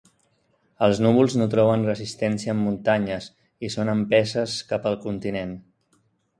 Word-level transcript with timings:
Els 0.85 1.01
núvols 1.05 1.35
no 1.41 1.47
troben 1.51 1.85
resistència 1.89 2.55
en 2.57 2.59
muntanyes 2.63 3.29
i 3.69 3.73
són 3.77 3.95
empeses 3.97 4.59
cap 4.75 4.93
al 4.93 5.01
continent. 5.09 5.57